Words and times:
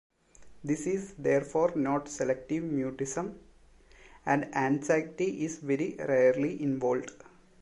This 0.63 0.87
is 0.87 1.13
therefore 1.19 1.73
not 1.75 2.09
selective 2.09 2.63
mutism, 2.63 3.37
and 4.25 4.45
anxiety 4.55 5.45
is 5.45 5.59
very 5.59 5.95
rarely 5.99 6.59
involved. 6.59 7.23